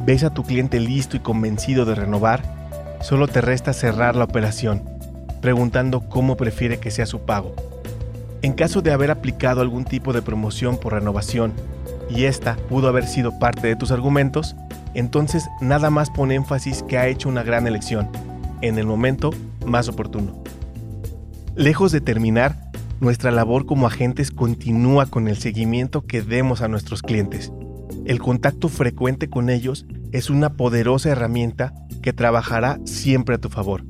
ves 0.05 0.23
a 0.23 0.33
tu 0.33 0.43
cliente 0.43 0.79
listo 0.79 1.17
y 1.17 1.19
convencido 1.19 1.85
de 1.85 1.95
renovar, 1.95 2.43
solo 3.01 3.27
te 3.27 3.41
resta 3.41 3.73
cerrar 3.73 4.15
la 4.15 4.25
operación, 4.25 4.83
preguntando 5.41 6.07
cómo 6.07 6.37
prefiere 6.37 6.79
que 6.79 6.91
sea 6.91 7.05
su 7.05 7.21
pago. 7.21 7.55
En 8.43 8.53
caso 8.53 8.81
de 8.81 8.91
haber 8.91 9.11
aplicado 9.11 9.61
algún 9.61 9.85
tipo 9.85 10.13
de 10.13 10.21
promoción 10.21 10.77
por 10.77 10.93
renovación 10.93 11.53
y 12.09 12.25
esta 12.25 12.55
pudo 12.69 12.87
haber 12.87 13.07
sido 13.07 13.37
parte 13.37 13.67
de 13.67 13.75
tus 13.75 13.91
argumentos, 13.91 14.55
entonces 14.93 15.47
nada 15.61 15.89
más 15.89 16.09
pone 16.09 16.35
énfasis 16.35 16.83
que 16.83 16.97
ha 16.97 17.07
hecho 17.07 17.29
una 17.29 17.43
gran 17.43 17.67
elección, 17.67 18.09
en 18.61 18.77
el 18.77 18.85
momento 18.85 19.31
más 19.65 19.87
oportuno. 19.87 20.43
Lejos 21.55 21.91
de 21.91 22.01
terminar, 22.01 22.60
nuestra 23.01 23.31
labor 23.31 23.65
como 23.65 23.87
agentes 23.87 24.29
continúa 24.29 25.07
con 25.07 25.27
el 25.27 25.35
seguimiento 25.35 26.05
que 26.05 26.21
demos 26.21 26.61
a 26.61 26.67
nuestros 26.67 27.01
clientes. 27.01 27.51
El 28.05 28.19
contacto 28.19 28.69
frecuente 28.69 29.27
con 29.27 29.49
ellos 29.49 29.87
es 30.11 30.29
una 30.29 30.53
poderosa 30.53 31.09
herramienta 31.09 31.73
que 32.03 32.13
trabajará 32.13 32.79
siempre 32.85 33.35
a 33.35 33.37
tu 33.39 33.49
favor. 33.49 33.83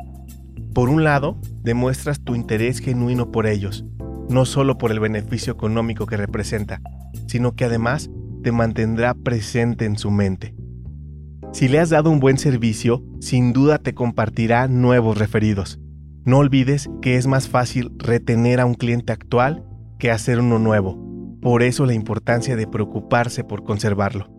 Por 0.73 0.89
un 0.89 1.03
lado, 1.03 1.37
demuestras 1.61 2.21
tu 2.21 2.35
interés 2.35 2.79
genuino 2.79 3.31
por 3.31 3.47
ellos, 3.47 3.83
no 4.29 4.45
solo 4.45 4.77
por 4.77 4.91
el 4.91 5.01
beneficio 5.01 5.51
económico 5.51 6.05
que 6.05 6.15
representa, 6.15 6.81
sino 7.27 7.53
que 7.53 7.65
además 7.65 8.09
te 8.43 8.53
mantendrá 8.53 9.13
presente 9.13 9.85
en 9.85 9.97
su 9.97 10.09
mente. 10.09 10.55
Si 11.51 11.67
le 11.67 11.79
has 11.79 11.89
dado 11.89 12.09
un 12.09 12.21
buen 12.21 12.37
servicio, 12.37 13.03
sin 13.19 13.51
duda 13.51 13.77
te 13.77 13.93
compartirá 13.93 14.69
nuevos 14.69 15.17
referidos. 15.17 15.81
No 16.23 16.37
olvides 16.37 16.87
que 17.01 17.15
es 17.15 17.25
más 17.25 17.49
fácil 17.49 17.91
retener 17.97 18.59
a 18.59 18.65
un 18.65 18.75
cliente 18.75 19.11
actual 19.11 19.65
que 19.97 20.11
hacer 20.11 20.39
uno 20.39 20.59
nuevo. 20.59 20.99
Por 21.41 21.63
eso 21.63 21.87
la 21.87 21.95
importancia 21.95 22.55
de 22.55 22.67
preocuparse 22.67 23.43
por 23.43 23.63
conservarlo. 23.63 24.29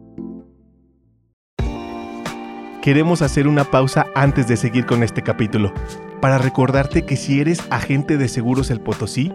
Queremos 2.83 3.21
hacer 3.21 3.49
una 3.49 3.65
pausa 3.65 4.07
antes 4.15 4.47
de 4.47 4.57
seguir 4.57 4.87
con 4.87 5.03
este 5.03 5.23
capítulo, 5.23 5.73
para 6.21 6.39
recordarte 6.39 7.03
que 7.03 7.17
si 7.17 7.41
eres 7.41 7.61
agente 7.71 8.17
de 8.17 8.29
seguros 8.29 8.71
El 8.71 8.81
Potosí, 8.81 9.33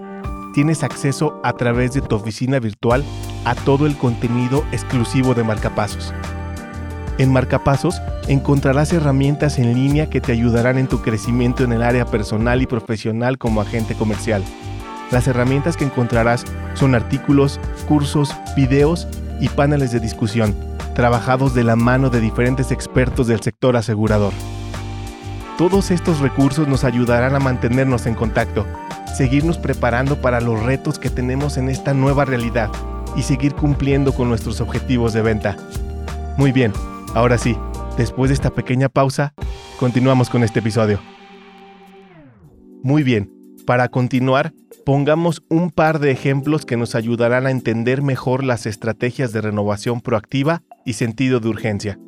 tienes 0.53 0.83
acceso 0.83 1.41
a 1.43 1.53
través 1.53 1.93
de 1.93 2.01
tu 2.01 2.15
oficina 2.15 2.59
virtual 2.59 3.03
a 3.43 3.55
todo 3.55 3.87
el 3.87 3.97
contenido 3.97 4.63
exclusivo 4.71 5.33
de 5.33 5.43
Marcapasos. 5.43 6.13
En 7.17 7.31
Marcapasos 7.31 7.99
encontrarás 8.27 8.93
herramientas 8.93 9.57
en 9.57 9.73
línea 9.73 10.07
que 10.07 10.21
te 10.21 10.31
ayudarán 10.31 10.77
en 10.77 10.87
tu 10.87 11.01
crecimiento 11.01 11.63
en 11.63 11.73
el 11.73 11.81
área 11.81 12.05
personal 12.05 12.61
y 12.61 12.67
profesional 12.67 13.39
como 13.39 13.61
agente 13.61 13.95
comercial. 13.95 14.43
Las 15.09 15.27
herramientas 15.27 15.77
que 15.77 15.85
encontrarás 15.85 16.45
son 16.75 16.93
artículos, 16.93 17.59
cursos, 17.87 18.35
videos 18.55 19.07
y 19.39 19.49
paneles 19.49 19.91
de 19.91 19.99
discusión, 19.99 20.55
trabajados 20.93 21.55
de 21.55 21.63
la 21.63 21.75
mano 21.75 22.11
de 22.11 22.21
diferentes 22.21 22.71
expertos 22.71 23.25
del 23.27 23.41
sector 23.41 23.75
asegurador. 23.77 24.33
Todos 25.57 25.89
estos 25.89 26.19
recursos 26.19 26.67
nos 26.67 26.83
ayudarán 26.83 27.33
a 27.33 27.39
mantenernos 27.39 28.05
en 28.05 28.13
contacto, 28.13 28.63
seguirnos 29.15 29.57
preparando 29.57 30.21
para 30.21 30.39
los 30.39 30.61
retos 30.61 30.99
que 30.99 31.09
tenemos 31.09 31.57
en 31.57 31.69
esta 31.69 31.95
nueva 31.95 32.25
realidad 32.25 32.69
y 33.15 33.23
seguir 33.23 33.55
cumpliendo 33.55 34.13
con 34.13 34.29
nuestros 34.29 34.61
objetivos 34.61 35.13
de 35.13 35.23
venta. 35.23 35.57
Muy 36.35 36.51
bien, 36.51 36.73
Ahora 37.17 37.39
sí, 37.39 37.57
después 37.97 38.29
de 38.29 38.35
esta 38.35 38.51
pequeña 38.51 38.89
pausa, 38.89 39.33
continuamos 39.79 40.29
con 40.29 40.43
este 40.43 40.59
episodio. 40.59 40.99
Muy 42.83 43.01
bien, 43.01 43.33
para 43.65 43.87
continuar, 43.87 44.53
pongamos 44.85 45.41
un 45.49 45.71
par 45.71 45.97
de 45.97 46.11
ejemplos 46.11 46.63
que 46.63 46.77
nos 46.77 46.93
ayudarán 46.93 47.47
a 47.47 47.49
entender 47.49 48.03
mejor 48.03 48.43
las 48.43 48.67
estrategias 48.67 49.33
de 49.33 49.41
renovación 49.41 49.99
proactiva 49.99 50.61
y 50.85 50.93
sentido 50.93 51.39
de 51.39 51.47
urgencia. 51.49 51.99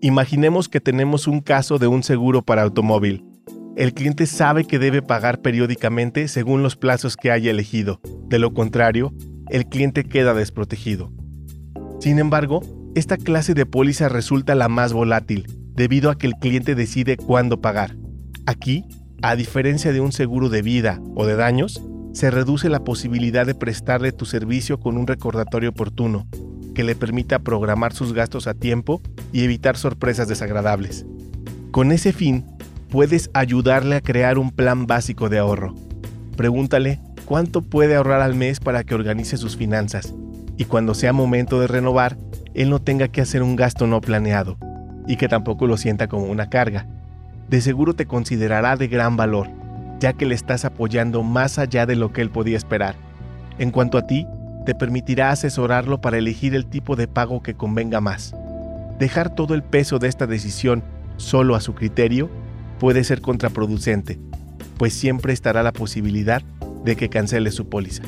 Imaginemos 0.00 0.68
que 0.68 0.80
tenemos 0.80 1.28
un 1.28 1.42
caso 1.42 1.78
de 1.78 1.86
un 1.86 2.02
seguro 2.02 2.42
para 2.42 2.62
automóvil. 2.62 3.24
El 3.76 3.94
cliente 3.94 4.26
sabe 4.26 4.64
que 4.64 4.80
debe 4.80 5.00
pagar 5.00 5.42
periódicamente 5.42 6.26
según 6.26 6.64
los 6.64 6.74
plazos 6.74 7.16
que 7.16 7.30
haya 7.30 7.52
elegido. 7.52 8.00
De 8.26 8.40
lo 8.40 8.52
contrario, 8.52 9.14
el 9.48 9.66
cliente 9.66 10.02
queda 10.02 10.34
desprotegido. 10.34 11.12
Sin 12.00 12.18
embargo, 12.18 12.62
esta 12.94 13.16
clase 13.16 13.54
de 13.54 13.66
póliza 13.66 14.08
resulta 14.08 14.54
la 14.54 14.68
más 14.68 14.92
volátil, 14.92 15.46
debido 15.74 16.10
a 16.10 16.18
que 16.18 16.26
el 16.26 16.34
cliente 16.34 16.74
decide 16.74 17.16
cuándo 17.16 17.60
pagar. 17.60 17.96
Aquí, 18.46 18.84
a 19.22 19.36
diferencia 19.36 19.92
de 19.92 20.00
un 20.00 20.12
seguro 20.12 20.48
de 20.48 20.62
vida 20.62 21.00
o 21.14 21.24
de 21.24 21.36
daños, 21.36 21.80
se 22.12 22.30
reduce 22.30 22.68
la 22.68 22.82
posibilidad 22.82 23.46
de 23.46 23.54
prestarle 23.54 24.10
tu 24.10 24.24
servicio 24.24 24.80
con 24.80 24.96
un 24.96 25.06
recordatorio 25.06 25.70
oportuno, 25.70 26.26
que 26.74 26.82
le 26.82 26.96
permita 26.96 27.38
programar 27.38 27.92
sus 27.92 28.12
gastos 28.12 28.48
a 28.48 28.54
tiempo 28.54 29.00
y 29.32 29.44
evitar 29.44 29.76
sorpresas 29.76 30.26
desagradables. 30.26 31.06
Con 31.70 31.92
ese 31.92 32.12
fin, 32.12 32.44
puedes 32.88 33.30
ayudarle 33.34 33.96
a 33.96 34.00
crear 34.00 34.36
un 34.38 34.50
plan 34.50 34.86
básico 34.86 35.28
de 35.28 35.38
ahorro. 35.38 35.74
Pregúntale 36.36 36.98
cuánto 37.24 37.62
puede 37.62 37.94
ahorrar 37.94 38.20
al 38.20 38.34
mes 38.34 38.58
para 38.58 38.82
que 38.82 38.96
organice 38.96 39.36
sus 39.36 39.56
finanzas 39.56 40.12
y 40.60 40.66
cuando 40.66 40.94
sea 40.94 41.14
momento 41.14 41.58
de 41.58 41.68
renovar, 41.68 42.18
él 42.54 42.70
no 42.70 42.80
tenga 42.80 43.08
que 43.08 43.20
hacer 43.20 43.42
un 43.42 43.56
gasto 43.56 43.86
no 43.86 44.00
planeado 44.00 44.58
y 45.06 45.16
que 45.16 45.28
tampoco 45.28 45.66
lo 45.66 45.76
sienta 45.76 46.08
como 46.08 46.26
una 46.26 46.48
carga. 46.48 46.86
De 47.48 47.60
seguro 47.60 47.94
te 47.94 48.06
considerará 48.06 48.76
de 48.76 48.88
gran 48.88 49.16
valor, 49.16 49.48
ya 49.98 50.12
que 50.12 50.26
le 50.26 50.34
estás 50.34 50.64
apoyando 50.64 51.22
más 51.22 51.58
allá 51.58 51.86
de 51.86 51.96
lo 51.96 52.12
que 52.12 52.22
él 52.22 52.30
podía 52.30 52.56
esperar. 52.56 52.94
En 53.58 53.70
cuanto 53.70 53.98
a 53.98 54.06
ti, 54.06 54.26
te 54.66 54.74
permitirá 54.74 55.30
asesorarlo 55.30 56.00
para 56.00 56.18
elegir 56.18 56.54
el 56.54 56.66
tipo 56.66 56.96
de 56.96 57.08
pago 57.08 57.42
que 57.42 57.54
convenga 57.54 58.00
más. 58.00 58.34
Dejar 58.98 59.34
todo 59.34 59.54
el 59.54 59.62
peso 59.62 59.98
de 59.98 60.08
esta 60.08 60.26
decisión 60.26 60.82
solo 61.16 61.54
a 61.54 61.60
su 61.60 61.74
criterio 61.74 62.30
puede 62.78 63.04
ser 63.04 63.20
contraproducente, 63.20 64.18
pues 64.78 64.94
siempre 64.94 65.32
estará 65.32 65.62
la 65.62 65.72
posibilidad 65.72 66.42
de 66.84 66.96
que 66.96 67.08
cancele 67.08 67.50
su 67.50 67.68
póliza. 67.68 68.02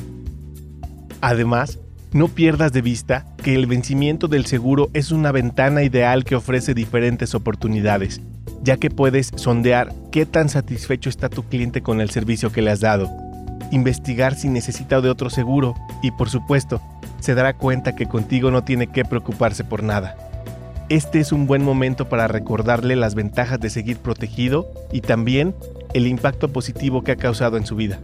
Además, 1.21 1.79
no 2.11 2.27
pierdas 2.27 2.73
de 2.73 2.81
vista 2.81 3.25
que 3.43 3.53
el 3.53 3.67
vencimiento 3.67 4.29
del 4.29 4.45
seguro 4.45 4.89
es 4.93 5.11
una 5.11 5.33
ventana 5.33 5.83
ideal 5.83 6.23
que 6.23 6.35
ofrece 6.35 6.73
diferentes 6.73 7.35
oportunidades, 7.35 8.21
ya 8.63 8.77
que 8.77 8.89
puedes 8.89 9.31
sondear 9.35 9.93
qué 10.11 10.25
tan 10.25 10.47
satisfecho 10.47 11.09
está 11.09 11.27
tu 11.27 11.43
cliente 11.43 11.81
con 11.81 11.99
el 11.99 12.09
servicio 12.09 12.53
que 12.53 12.61
le 12.61 12.71
has 12.71 12.79
dado, 12.79 13.11
investigar 13.69 14.33
si 14.33 14.47
necesita 14.47 15.01
de 15.01 15.09
otro 15.09 15.29
seguro 15.29 15.75
y 16.01 16.11
por 16.11 16.29
supuesto, 16.29 16.81
se 17.19 17.35
dará 17.35 17.53
cuenta 17.53 17.95
que 17.95 18.05
contigo 18.05 18.49
no 18.49 18.63
tiene 18.63 18.87
que 18.87 19.03
preocuparse 19.03 19.65
por 19.65 19.83
nada. 19.83 20.15
Este 20.87 21.19
es 21.19 21.33
un 21.33 21.45
buen 21.45 21.63
momento 21.63 22.07
para 22.07 22.29
recordarle 22.29 22.95
las 22.95 23.13
ventajas 23.13 23.59
de 23.59 23.69
seguir 23.69 23.97
protegido 23.97 24.71
y 24.93 25.01
también 25.01 25.53
el 25.93 26.07
impacto 26.07 26.47
positivo 26.53 27.03
que 27.03 27.11
ha 27.11 27.17
causado 27.17 27.57
en 27.57 27.65
su 27.65 27.75
vida. 27.75 27.99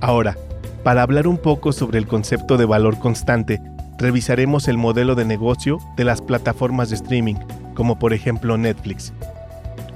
Ahora, 0.00 0.36
para 0.84 1.02
hablar 1.02 1.26
un 1.26 1.38
poco 1.38 1.72
sobre 1.72 1.98
el 1.98 2.06
concepto 2.06 2.56
de 2.56 2.64
valor 2.64 2.98
constante, 3.00 3.60
revisaremos 3.98 4.68
el 4.68 4.78
modelo 4.78 5.14
de 5.14 5.24
negocio 5.24 5.78
de 5.96 6.04
las 6.04 6.20
plataformas 6.20 6.90
de 6.90 6.96
streaming, 6.96 7.36
como 7.74 7.98
por 7.98 8.12
ejemplo 8.12 8.56
Netflix. 8.58 9.12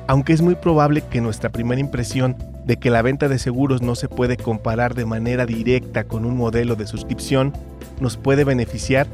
Aunque 0.07 0.33
es 0.33 0.43
muy 0.43 0.55
probable 0.55 1.03
que 1.03 1.21
nuestra 1.21 1.51
primera 1.51 1.81
impresión 1.81 2.37
de 2.65 2.77
que 2.77 2.91
la 2.91 3.03
venta 3.03 3.29
de 3.29 3.39
seguros 3.39 3.83
no 3.83 3.95
se 3.95 4.09
puede 4.09 4.37
comparar 4.37 4.95
de 4.95 5.07
manera 5.07 5.47
directa 5.47 6.05
con 6.05 6.25
un 6.25 6.37
modelo 6.37 6.77
de 6.77 6.87
suscripción, 6.87 7.53
nos 8.01 8.17
puede 8.17 8.45
beneficiar 8.45 9.07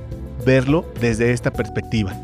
verlo 0.44 0.84
desde 1.00 1.32
esta 1.32 1.52
perspectiva. 1.52 2.14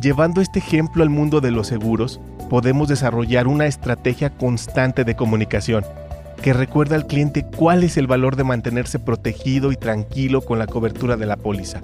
Llevando 0.00 0.40
este 0.40 0.58
ejemplo 0.58 1.02
al 1.02 1.10
mundo 1.10 1.40
de 1.40 1.50
los 1.50 1.66
seguros, 1.66 2.20
podemos 2.50 2.88
desarrollar 2.88 3.46
una 3.46 3.66
estrategia 3.66 4.30
constante 4.30 5.04
de 5.04 5.16
comunicación 5.16 5.84
que 6.44 6.52
recuerda 6.52 6.94
al 6.94 7.06
cliente 7.06 7.46
cuál 7.56 7.84
es 7.84 7.96
el 7.96 8.06
valor 8.06 8.36
de 8.36 8.44
mantenerse 8.44 8.98
protegido 8.98 9.72
y 9.72 9.76
tranquilo 9.76 10.42
con 10.42 10.58
la 10.58 10.66
cobertura 10.66 11.16
de 11.16 11.24
la 11.24 11.38
póliza. 11.38 11.80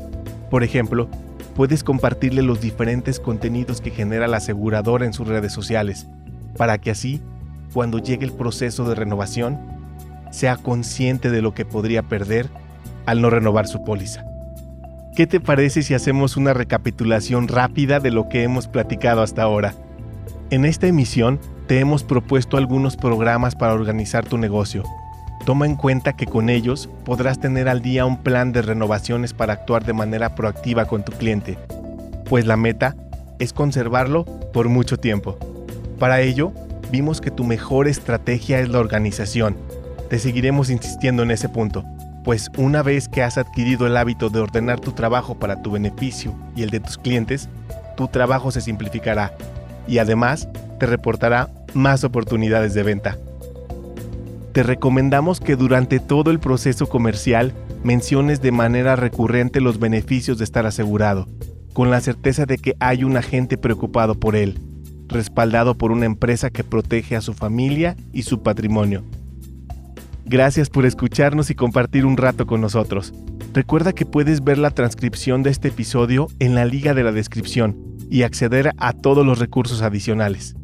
Por 0.50 0.62
ejemplo, 0.64 1.08
puedes 1.56 1.82
compartirle 1.82 2.42
los 2.42 2.60
diferentes 2.60 3.20
contenidos 3.20 3.80
que 3.80 3.90
genera 3.90 4.28
la 4.28 4.36
aseguradora 4.36 5.06
en 5.06 5.14
sus 5.14 5.26
redes 5.26 5.54
sociales, 5.54 6.08
para 6.58 6.76
que 6.76 6.90
así, 6.90 7.22
cuando 7.72 8.00
llegue 8.00 8.26
el 8.26 8.34
proceso 8.34 8.86
de 8.86 8.94
renovación, 8.94 9.58
sea 10.30 10.58
consciente 10.58 11.30
de 11.30 11.40
lo 11.40 11.54
que 11.54 11.64
podría 11.64 12.02
perder 12.02 12.50
al 13.06 13.22
no 13.22 13.30
renovar 13.30 13.66
su 13.66 13.82
póliza. 13.82 14.26
¿Qué 15.16 15.26
te 15.26 15.40
parece 15.40 15.80
si 15.80 15.94
hacemos 15.94 16.36
una 16.36 16.52
recapitulación 16.52 17.48
rápida 17.48 17.98
de 17.98 18.10
lo 18.10 18.28
que 18.28 18.42
hemos 18.42 18.68
platicado 18.68 19.22
hasta 19.22 19.42
ahora? 19.42 19.72
En 20.50 20.66
esta 20.66 20.86
emisión 20.86 21.40
te 21.70 21.78
hemos 21.78 22.02
propuesto 22.02 22.56
algunos 22.56 22.96
programas 22.96 23.54
para 23.54 23.74
organizar 23.74 24.26
tu 24.26 24.36
negocio. 24.38 24.82
Toma 25.46 25.66
en 25.66 25.76
cuenta 25.76 26.14
que 26.14 26.26
con 26.26 26.48
ellos 26.48 26.88
podrás 27.04 27.38
tener 27.38 27.68
al 27.68 27.80
día 27.80 28.06
un 28.06 28.16
plan 28.16 28.50
de 28.50 28.60
renovaciones 28.60 29.34
para 29.34 29.52
actuar 29.52 29.84
de 29.84 29.92
manera 29.92 30.34
proactiva 30.34 30.86
con 30.86 31.04
tu 31.04 31.12
cliente, 31.12 31.58
pues 32.28 32.44
la 32.44 32.56
meta 32.56 32.96
es 33.38 33.52
conservarlo 33.52 34.24
por 34.52 34.68
mucho 34.68 34.96
tiempo. 34.96 35.38
Para 36.00 36.20
ello, 36.22 36.52
vimos 36.90 37.20
que 37.20 37.30
tu 37.30 37.44
mejor 37.44 37.86
estrategia 37.86 38.58
es 38.58 38.68
la 38.68 38.80
organización. 38.80 39.56
Te 40.08 40.18
seguiremos 40.18 40.70
insistiendo 40.70 41.22
en 41.22 41.30
ese 41.30 41.48
punto, 41.48 41.84
pues 42.24 42.50
una 42.56 42.82
vez 42.82 43.08
que 43.08 43.22
has 43.22 43.38
adquirido 43.38 43.86
el 43.86 43.96
hábito 43.96 44.28
de 44.28 44.40
ordenar 44.40 44.80
tu 44.80 44.90
trabajo 44.90 45.38
para 45.38 45.62
tu 45.62 45.70
beneficio 45.70 46.34
y 46.56 46.64
el 46.64 46.70
de 46.70 46.80
tus 46.80 46.98
clientes, 46.98 47.48
tu 47.96 48.08
trabajo 48.08 48.50
se 48.50 48.60
simplificará 48.60 49.32
y 49.86 49.98
además 49.98 50.48
te 50.80 50.86
reportará 50.86 51.48
más 51.74 52.04
oportunidades 52.04 52.74
de 52.74 52.82
venta. 52.82 53.18
Te 54.52 54.62
recomendamos 54.62 55.40
que 55.40 55.56
durante 55.56 56.00
todo 56.00 56.30
el 56.30 56.40
proceso 56.40 56.88
comercial 56.88 57.52
menciones 57.84 58.42
de 58.42 58.52
manera 58.52 58.96
recurrente 58.96 59.60
los 59.60 59.78
beneficios 59.78 60.38
de 60.38 60.44
estar 60.44 60.66
asegurado, 60.66 61.28
con 61.72 61.90
la 61.90 62.00
certeza 62.00 62.46
de 62.46 62.58
que 62.58 62.74
hay 62.80 63.04
un 63.04 63.16
agente 63.16 63.56
preocupado 63.56 64.18
por 64.18 64.36
él, 64.36 64.58
respaldado 65.08 65.76
por 65.76 65.92
una 65.92 66.06
empresa 66.06 66.50
que 66.50 66.64
protege 66.64 67.16
a 67.16 67.20
su 67.20 67.32
familia 67.32 67.96
y 68.12 68.22
su 68.22 68.42
patrimonio. 68.42 69.04
Gracias 70.24 70.70
por 70.70 70.86
escucharnos 70.86 71.50
y 71.50 71.54
compartir 71.54 72.06
un 72.06 72.16
rato 72.16 72.46
con 72.46 72.60
nosotros. 72.60 73.12
Recuerda 73.52 73.92
que 73.92 74.06
puedes 74.06 74.44
ver 74.44 74.58
la 74.58 74.70
transcripción 74.70 75.42
de 75.42 75.50
este 75.50 75.68
episodio 75.68 76.28
en 76.38 76.54
la 76.54 76.64
liga 76.64 76.94
de 76.94 77.02
la 77.02 77.10
descripción 77.10 77.76
y 78.08 78.22
acceder 78.22 78.72
a 78.76 78.92
todos 78.92 79.26
los 79.26 79.38
recursos 79.38 79.82
adicionales. 79.82 80.54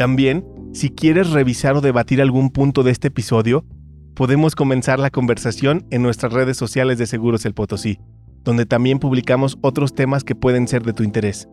También, 0.00 0.46
si 0.72 0.88
quieres 0.88 1.28
revisar 1.28 1.76
o 1.76 1.82
debatir 1.82 2.22
algún 2.22 2.48
punto 2.48 2.82
de 2.82 2.90
este 2.90 3.08
episodio, 3.08 3.66
podemos 4.14 4.56
comenzar 4.56 4.98
la 4.98 5.10
conversación 5.10 5.86
en 5.90 6.00
nuestras 6.00 6.32
redes 6.32 6.56
sociales 6.56 6.96
de 6.96 7.06
Seguros 7.06 7.44
El 7.44 7.52
Potosí, 7.52 7.98
donde 8.42 8.64
también 8.64 8.98
publicamos 8.98 9.58
otros 9.60 9.94
temas 9.94 10.24
que 10.24 10.34
pueden 10.34 10.68
ser 10.68 10.84
de 10.84 10.94
tu 10.94 11.02
interés. 11.02 11.50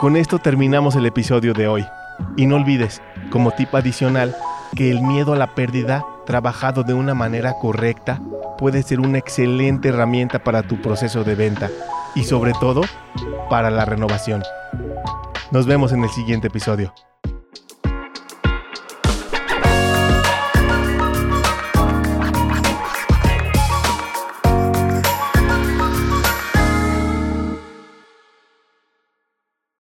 Con 0.00 0.16
esto 0.16 0.40
terminamos 0.40 0.96
el 0.96 1.06
episodio 1.06 1.54
de 1.54 1.68
hoy. 1.68 1.84
Y 2.36 2.46
no 2.46 2.56
olvides, 2.56 3.00
como 3.30 3.52
tip 3.52 3.72
adicional, 3.74 4.34
que 4.74 4.90
el 4.90 5.02
miedo 5.02 5.32
a 5.32 5.36
la 5.36 5.54
pérdida, 5.54 6.04
trabajado 6.26 6.82
de 6.82 6.94
una 6.94 7.14
manera 7.14 7.54
correcta, 7.60 8.20
puede 8.58 8.82
ser 8.82 9.00
una 9.00 9.18
excelente 9.18 9.88
herramienta 9.88 10.42
para 10.42 10.62
tu 10.62 10.80
proceso 10.80 11.24
de 11.24 11.34
venta 11.34 11.70
y 12.14 12.24
sobre 12.24 12.52
todo 12.52 12.82
para 13.50 13.70
la 13.70 13.84
renovación. 13.84 14.42
Nos 15.50 15.66
vemos 15.66 15.92
en 15.92 16.04
el 16.04 16.10
siguiente 16.10 16.46
episodio. 16.48 16.94